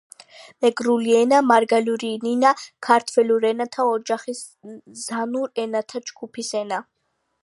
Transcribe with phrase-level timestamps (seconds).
[0.65, 1.41] მეგრული ენა.
[1.49, 2.53] მარგალური ნინა
[2.89, 4.41] ქართველურ ენათა ოჯახის
[5.05, 6.81] ზანურ ენათა ჯგუფის ენა.